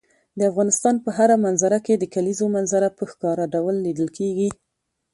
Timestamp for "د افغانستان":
0.37-0.95